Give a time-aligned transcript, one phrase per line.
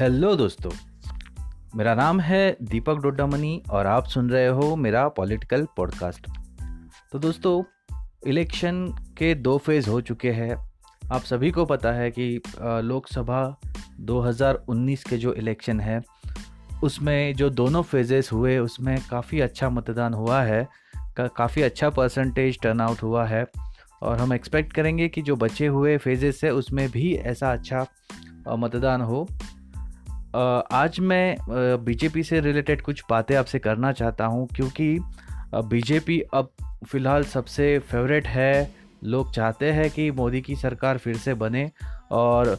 [0.00, 0.70] Hello दोस्तों।
[1.76, 6.26] मेरा नाम है दीपक डोडामनी और आप सुन रहे हो मेरा पॉलिटिकल पॉडकास्ट।
[7.12, 7.62] तो दोस्तों
[8.26, 8.86] इलेक्शन
[9.18, 10.56] के दो फ़ेज़ हो चुके हैं।
[11.12, 13.60] आप सभी को पता है कि लोकसभा
[14.00, 16.00] 2019 के जो इलेक्शन है
[16.84, 20.68] उसमें जो दोनों फेजेस हुए उसमें काफ़ी अच्छा मतदान हुआ है
[21.16, 23.44] का, काफ़ी अच्छा परसेंटेज टर्नआउट हुआ है।
[24.02, 27.86] और हम एक्सपेक्ट करेंगे कि जो बचे हुए फेजेस है उसमें भी ऐसा अच्छा
[28.48, 29.26] मतदान हो।
[30.36, 31.36] आज मैं
[31.84, 34.98] बीजेपी से रिलेटेड कुछ बातें आपसे करना चाहता हूँ, क्योंकि
[35.54, 36.50] बीजेपी अब
[36.86, 38.70] फ़िलहाल सबसे फेवरेट है।
[39.04, 41.70] लोग चाहते हैं कि मोदी की सरकार फिर से बने
[42.12, 42.58] और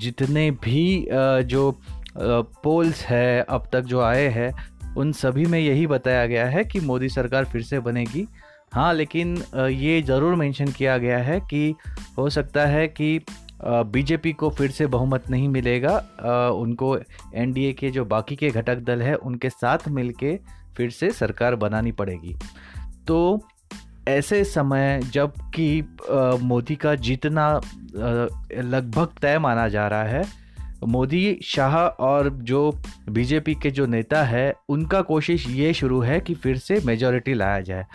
[0.00, 1.06] जितने भी
[1.44, 1.70] जो
[2.16, 4.52] पोल्स है, अब तक जो आए हैं,
[4.96, 8.26] उन सभी में यही बताया गया है कि मोदी सरकार फिर से बनेगी।
[8.72, 11.74] हाँ लेकिन ये ज़रूर मेंशन किया गया है कि
[12.18, 13.18] हो सकता है कि
[13.64, 15.96] बीजेपी को फिर से बहुमत नहीं मिलेगा।
[16.52, 16.96] उनको
[17.34, 20.38] एनडीए के जो बाकी के घटक दल है, उनके साथ मिलके
[20.76, 22.36] फिर से सरकार बनानी पड़ेगी।
[23.06, 23.40] तो
[24.08, 25.84] ऐसे समय जब कि
[26.42, 27.48] मोदी का जीतना
[27.94, 30.24] लगभग तय माना जा रहा है,
[30.84, 32.70] मोदी शाह और जो
[33.10, 37.60] बीजेपी के जो नेता है, उनका कोशिश ये शुरू है कि फिर से मेजोरिटी लाया
[37.60, 37.86] जाए।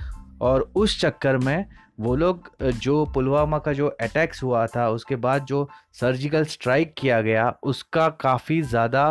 [0.42, 1.66] और उस चक्कर में
[2.02, 5.68] वो लोग जो पुलवामा का जो अटैक्स हुआ था उसके बाद जो
[6.00, 9.06] सर्जिकल स्ट्राइक किया गया उसका काफ़ी ज़्यादा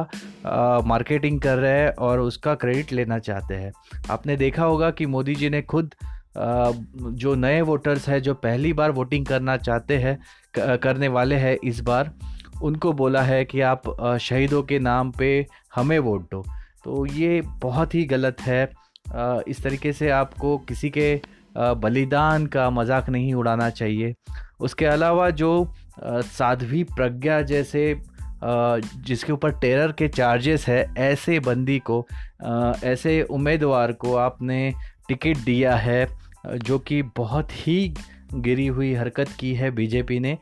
[0.87, 3.73] मार्केटिंग कर रहे हैं और उसका क्रेडिट लेना चाहते हैं।
[4.11, 5.95] आपने देखा होगा कि मोदी जी ने खुद
[6.39, 6.71] आ,
[7.15, 11.81] जो नए वोटर्स हैं जो पहली बार वोटिंग करना चाहते हैं करने वाले हैं इस
[11.81, 12.11] बार
[12.63, 13.83] उनको बोला है कि आप
[14.21, 16.45] शहीदों के नाम पे हमें वोट दो।
[16.85, 18.63] तो ये बहुत ही गलत है।
[19.49, 21.15] इस तरीके से आपको किसी के
[21.57, 24.15] बलिदान का मज़ाक नहीं उड़ाना चाहिए।
[24.61, 25.73] उसके अलावा जो
[26.05, 27.95] साध्वी प्रज्ञा जैसे
[28.45, 32.07] जिसके ऊपर टेरर के चार्जेस है, ऐसे बंदी को
[32.85, 34.73] ऐसे उम्मीदवार को आपने
[35.09, 36.07] टिकट दिया है,
[36.47, 37.95] जो कि बहुत ही
[38.35, 40.37] गिरी हुई हरकत की है बीजेपी ने।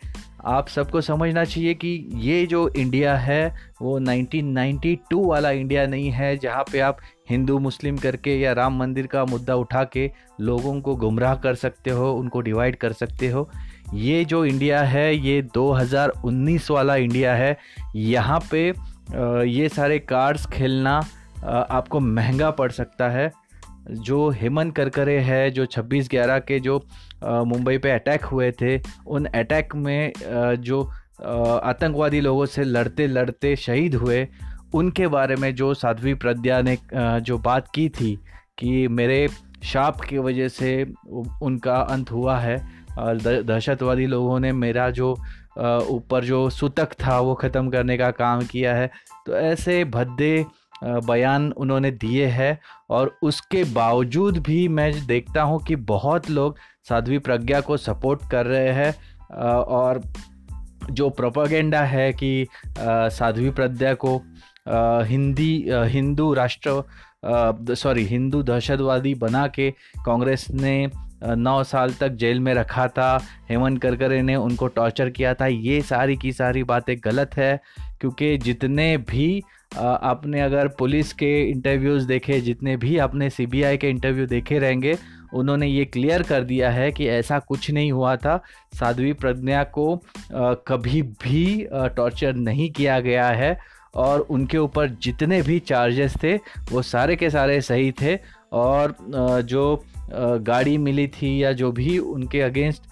[0.46, 6.36] आप सबको समझना चाहिए कि ये जो इंडिया है, वो 1992 वाला इंडिया नहीं है,
[6.36, 6.98] जहाँ पे आप
[7.30, 10.10] हिंदू, मुस्लिम करके या राम मंदिर का मुद्दा उठा के
[10.40, 13.48] लोगों को गुमराह कर सकते हो, उनको डिवाइड कर सकते हो।
[13.94, 17.56] ये जो इंडिया है, ये 2019 वाला इंडिया है,
[17.96, 18.68] यहाँ पे
[19.50, 20.98] ये सारे कार्ड्स खेलना
[21.44, 23.30] आपको महँगा पड़ सकता है।
[23.90, 26.78] जो हेमंत करकरे है, जो 26 ग्यारह के जो
[27.24, 30.12] मुंबई पे अटैक हुए थे, उन अटैक में
[30.60, 30.82] जो
[31.20, 34.26] आतंकवादी लोगों से लड़ते लड़ते शहीद हुए,
[34.74, 38.14] उनके बारे में जो साध्वी प्रज्ञा ने जो बात की थी
[38.58, 39.28] कि मेरे
[39.64, 40.70] शाप की वजह से
[41.42, 42.56] उनका अंत हुआ है
[42.98, 45.10] दहशतवादी लोगों ने मेरा जो
[45.90, 48.90] ऊपर जो सूतक था, वो ख़त्म करने का काम किया है।
[49.26, 50.44] तो ऐसे भद्दे
[50.84, 52.58] बयान उन्होंने दिए हैं
[52.90, 56.56] और उसके बावजूद भी मैं देखता हूँ कि बहुत लोग
[56.88, 58.94] साध्वी प्रज्ञा को सपोर्ट कर रहे हैं
[59.52, 60.02] और
[60.90, 62.46] जो प्रोपागेंडा है कि
[62.78, 64.22] साध्वी प्रज्ञा को
[65.04, 66.82] हिंदी हिंदू राष्ट्र
[67.74, 69.70] सॉरी, हिंदू दहशतवादी बना के
[70.04, 70.90] कांग्रेस ने
[71.22, 73.20] नौ साल तक जेल में रखा था।
[73.50, 77.60] हेमंत करकरे ने उनको टॉर्चर किया था। ये सारी की सारी बातें गलत है,
[78.00, 79.42] क्योंकि जितने भी
[79.76, 84.96] आपने अगर पुलिस के इंटरव्यूज़ देखे, जितने भी आपने सीबीआई के इंटरव्यू देखे रहेंगे,
[85.34, 88.40] उन्होंने ये क्लियर कर दिया है कि ऐसा कुछ नहीं हुआ था।
[88.74, 89.96] साध्वी प्रज्ञा को
[90.68, 93.58] कभी भी टॉर्चर नहीं किया गया है
[93.94, 96.34] और उनके ऊपर जितने भी चार्जेस थे,
[96.72, 98.16] वो सारे के सारे सही थे
[98.52, 98.96] और
[99.44, 102.82] जो गाड़ी मिली थी या जो भी उनके अगेंस्ट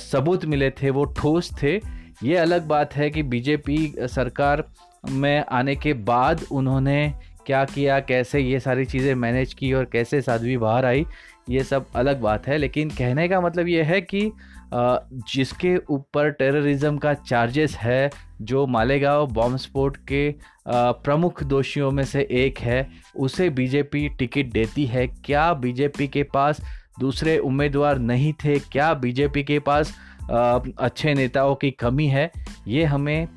[0.00, 1.74] सबूत मिले थे, वो ठोस थे।
[2.22, 4.64] ये अलग बात है कि बीजेपी सरकार
[5.04, 7.12] में आने के बाद उन्होंने
[7.46, 11.06] क्या किया, कैसे ये सारी चीज़ें मैनेज की और कैसे साध्वी बाहर आई,
[11.50, 14.30] ये सब अलग बात है। लेकिन कहने का मतलब ये है कि
[14.74, 18.10] जिसके ऊपर टेररिज्म का चार्जेस है,
[18.42, 20.34] जो मालेगांव बॉम्ब स्फोट के
[20.68, 26.60] प्रमुख दोषियों में से एक है, उसे बीजेपी टिकट देती है। क्या बीजेपी के पास
[27.00, 28.58] दूसरे उम्मीदवार नहीं थे?
[28.62, 29.94] क्या बीजेपी के पास
[30.30, 32.30] अच्छे नेताओं की कमी है?
[32.68, 33.28] ये हमें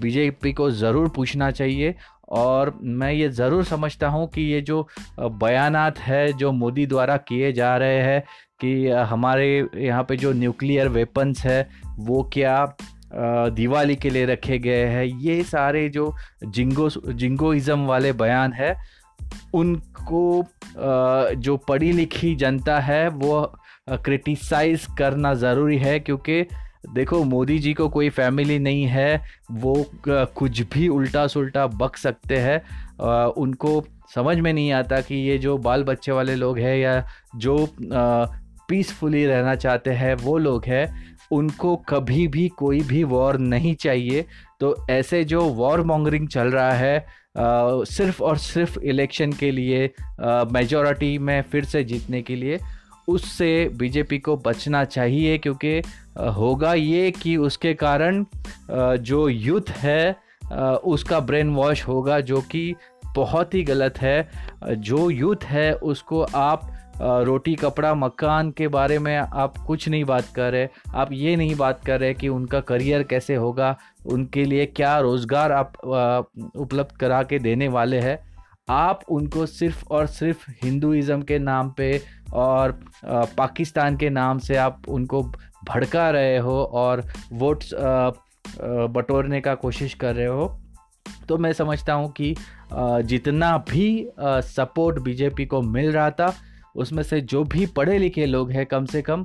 [0.00, 1.94] बीजेपी को ज़रूर पूछना चाहिए।
[2.30, 4.86] और मैं ये ज़रूर समझता हूँ कि ये जो
[5.20, 8.22] बयानात है, जो मोदी द्वारा किए जा रहे हैं
[8.64, 11.68] कि हमारे यहाँ पे जो न्यूक्लियर वेपन्स है,
[11.98, 12.64] वो क्या
[13.14, 15.04] दिवाली के लिए रखे गए हैं?
[15.04, 16.14] ये सारे जो
[16.44, 18.76] जिंगो, जिंगोइज़म वाले बयान है,
[19.54, 20.44] उनको
[21.36, 23.52] जो पढ़ी लिखी जनता है, वो
[23.90, 26.42] क्रिटिसाइज करना ज़रूरी है, क्योंकि
[26.94, 29.22] देखो, मोदी जी को कोई फैमिली नहीं है,
[29.52, 29.74] वो
[30.08, 32.60] कुछ भी उल्टा सुल्टा बक सकते हैं।
[33.32, 33.82] उनको
[34.14, 37.04] समझ में नहीं आता कि ये जो बाल बच्चे वाले लोग हैं या
[37.36, 37.56] जो
[38.72, 40.84] पीसफुली रहना चाहते हैं वो लोग हैं
[41.30, 44.24] उनको कभी भी कोई भी वॉर नहीं चाहिए।
[44.60, 49.90] तो ऐसे जो वॉर मॉन्गरिंग चल रहा है आ, सिर्फ़ और सिर्फ़ इलेक्शन के लिए
[50.52, 52.58] मेजॉरिटी में फिर से जीतने के लिए
[53.08, 55.80] उससे बीजेपी को बचना चाहिए क्योंकि
[56.36, 58.24] होगा ये कि उसके कारण
[59.02, 60.16] जो यूथ है
[60.84, 62.74] उसका ब्रेन वॉश होगा जो कि
[63.16, 64.28] बहुत ही गलत है।
[64.68, 70.26] जो यूथ है उसको आप रोटी, कपड़ा, मकान के बारे में आप कुछ नहीं बात
[70.34, 74.66] कर रहे। आप ये नहीं बात कर रहे कि उनका करियर कैसे होगा, उनके लिए
[74.66, 75.72] क्या रोज़गार आप
[76.56, 78.18] उपलब्ध करा के देने वाले हैं।
[78.70, 82.00] आप उनको सिर्फ़ और सिर्फ़ हिंदुज़म के नाम पे
[82.34, 82.78] और
[83.38, 85.22] पाकिस्तान के नाम से आप उनको
[85.68, 87.74] भड़का रहे हो और वोट्स
[88.90, 90.46] बटोरने का कोशिश कर रहे हो।
[91.28, 92.34] तो मैं समझता हूँ कि
[92.72, 96.34] जितना भी सपोर्ट बीजेपी को मिल रहा था
[96.74, 99.24] उसमें से जो भी पढ़े लिखे लोग हैं, कम से कम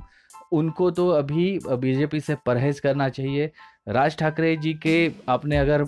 [0.52, 3.50] उनको तो अभी बीजेपी से परहेज़ करना चाहिए।
[3.88, 5.84] राज ठाकरे जी के आपने अगर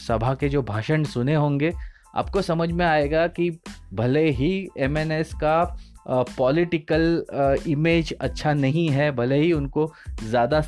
[0.00, 1.72] सभा के जो भाषण सुने होंगे,
[2.14, 3.50] आपको समझ में आएगा कि
[3.94, 5.76] भले ही एमएनएस का
[6.08, 9.92] पॉलिटिकल इमेज अच्छा नहीं है, भले ही उनको
[10.22, 10.62] ज़्यादा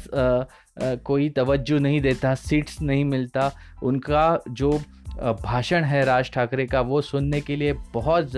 [1.05, 3.50] कोई तवज्जो नहीं देता सीट्स नहीं मिलता,
[3.82, 4.81] उनका जो
[5.20, 8.32] भाषण है राज ठाकरे का, वो सुनने के लिए बहुत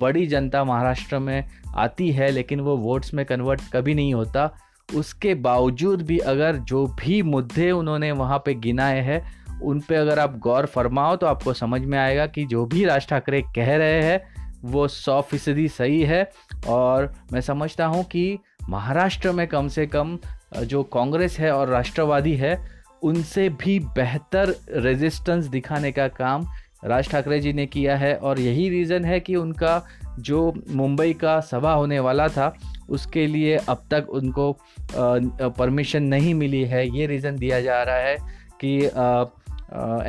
[0.00, 1.44] बड़ी जनता महाराष्ट्र में
[1.76, 4.50] आती है, लेकिन वो वोट्स में कन्वर्ट कभी नहीं होता।
[4.88, 9.22] उसके बावजूद भी अगर जो भी मुद्दे उन्होंने वहाँ पे गिनाए हैं,
[9.60, 13.06] उन पे अगर आप गौर फरमाओ तो आपको समझ में आएगा कि जो भी राज
[13.08, 14.20] ठाकरे कह रहे हैं,
[14.64, 16.30] वो सौ फ़ीसदी सही है।
[16.68, 20.18] और मैं समझता हूँ कि महाराष्ट्र में कम से कम
[20.64, 22.56] जो कांग्रेस है और राष्ट्रवादी है
[23.02, 26.46] उनसे भी बेहतर रेजिस्टेंस दिखाने का काम
[26.84, 29.82] राज ठाकरे जी ने किया है और यही रीज़न है कि उनका
[30.18, 32.54] जो मुंबई का सभा होने वाला था,
[32.90, 34.52] उसके लिए अब तक उनको
[34.94, 38.16] परमिशन नहीं मिली है। ये रीज़न दिया जा रहा है
[38.64, 38.74] कि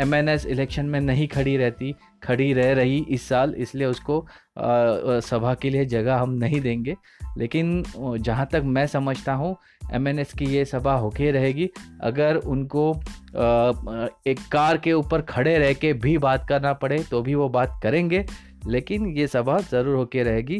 [0.02, 1.94] एम एन एस इलेक्शन में नहीं खड़ी रहती।
[2.24, 4.26] खड़ी रह रही इस साल, इसलिए उसको
[5.22, 6.96] सभा के लिए जगह हम नहीं देंगे।
[7.38, 9.56] लेकिन जहाँ तक मैं समझता हूँ
[9.94, 11.70] एम एन एस की ये सभा होके रहेगी।
[12.04, 12.90] अगर उनको
[14.28, 17.80] एक कार के ऊपर खड़े रह के भी बात करना पड़े तो भी वो बात
[17.84, 18.26] करेंगे।
[18.68, 20.60] लेकिन ये सभा ज़रूर होके रहेगी।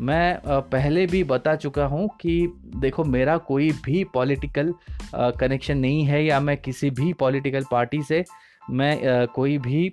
[0.00, 4.72] मैं पहले भी बता चुका हूँ कि देखो, मेरा कोई भी पॉलिटिकल
[5.14, 8.24] कनेक्शन नहीं है, या मैं किसी भी पॉलिटिकल पार्टी से,
[8.70, 9.90] मैं कोई भी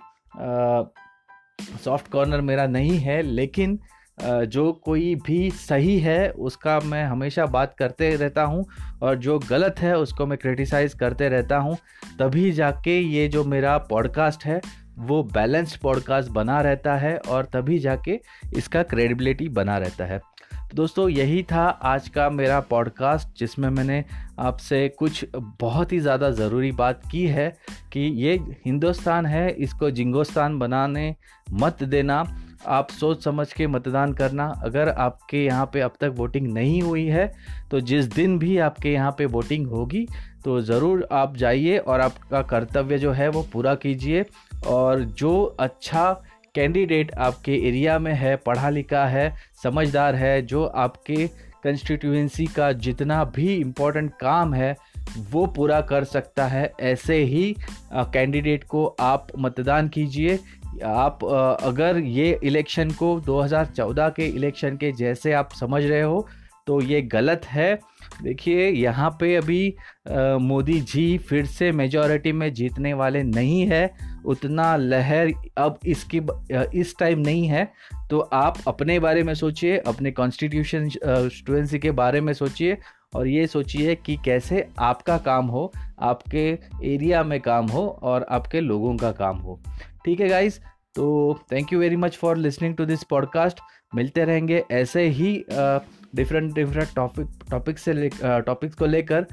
[1.86, 3.80] सॉफ्ट कॉर्नर मेरा नहीं है, लेकिन
[4.22, 8.66] जो कोई भी सही है, उसका मैं हमेशा बात करते रहता हूँ
[9.02, 11.78] और जो गलत है, उसको मैं क्रिटिसाइज़ करते रहता हूँ।
[12.20, 14.60] तभी जाके ये जो मेरा पॉडकास्ट है,
[15.00, 18.20] वो बैलेंस्ड पॉडकास्ट बना रहता है और तभी जाके
[18.58, 20.20] इसका क्रेडिबिलिटी बना रहता है।
[20.70, 24.04] तो दोस्तों, यही था आज का मेरा पॉडकास्ट जिसमें मैंने
[24.40, 27.48] आपसे कुछ बहुत ही ज़्यादा ज़रूरी बात की है
[27.94, 28.34] कि ये
[28.66, 31.16] हिंदुस्तान है, इसको जिंगोस्तान बनाने
[31.54, 32.24] मत देना।
[32.68, 37.06] आप सोच समझ के मतदान करना। अगर आपके यहाँ पे अब तक वोटिंग नहीं हुई
[37.08, 37.32] है
[37.72, 40.08] तो जिस दिन भी आपके यहाँ पे वोटिंग होगी
[40.46, 44.26] तो ज़रूर आप जाइए और आपका कर्तव्य जो है वो पूरा कीजिए।
[44.68, 46.10] और जो अच्छा
[46.56, 51.28] कैंडिडेट आपके एरिया में है, पढ़ा लिखा है, समझदार है, जो आपके
[51.64, 54.76] कंस्टिट्यूंसी का जितना भी इम्पोर्टेंट काम है,
[55.32, 57.56] वो पूरा कर सकता है। ऐसे ही
[57.94, 60.40] कैंडिडेट को आप मतदान कीजिए।
[60.86, 61.24] आप
[61.64, 66.28] अगर ये इलेक्शन को 2014 के इलेक्शन के जैसे आप समझ रहे हो
[66.70, 67.80] तो ये गलत है।
[68.24, 69.76] देखिए, यहाँ पे अभी
[70.42, 73.90] मोदी जी फिर से मेजॉरिटी में जीतने वाले नहीं है।
[74.26, 76.22] उतना लहर अब इसकी
[76.80, 77.66] इस टाइम नहीं है।
[78.10, 82.78] तो आप अपने बारे में सोचिए, अपने कॉन्स्टिट्यूशन स्टूडेंसी के बारे में सोचिए
[83.16, 85.72] और ये सोचिए कि कैसे आपका काम हो,
[86.02, 86.48] आपके
[86.84, 89.60] एरिया में काम हो और आपके लोगों का काम हो।
[90.06, 90.60] ठीक है गाइज़
[90.96, 93.60] तो thank you very much for listening to this podcast
[93.96, 95.34] मिलते रहेंगे ऐसे ही
[96.16, 99.26] डिफरेंट डिफरेंट टॉपिक टॉपिक से टॉपिक्स को लेकर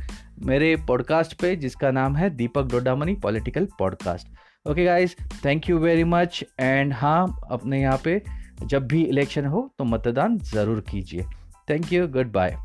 [0.43, 6.05] मेरे पॉडकास्ट पे, जिसका नाम है Deepak Dodamani political podcast okay guys thank you very
[6.05, 8.23] much and हाँ अपने यहाँ पे
[8.65, 11.25] जब भी इलेक्शन हो तो मतदान ज़रूर कीजिए.
[11.71, 12.57] Thank you good bye